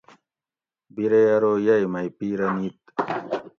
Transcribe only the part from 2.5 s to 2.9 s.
نِیت